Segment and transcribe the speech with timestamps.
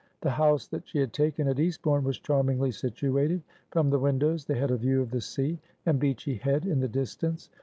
[0.21, 3.43] The house that she had taken at Eastbourne was charmingly situated.
[3.69, 6.87] From the windows they had a view of the sea, and Beachy Head in the
[6.87, 7.49] distance.